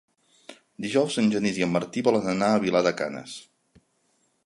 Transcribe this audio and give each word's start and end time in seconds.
Dijous 0.85 1.17
en 1.23 1.29
Genís 1.35 1.61
i 1.61 1.67
en 1.67 1.71
Martí 1.75 2.05
volen 2.09 2.33
anar 2.35 2.51
a 2.55 2.65
Vilar 2.67 2.85
de 2.91 2.97
Canes. 3.03 3.41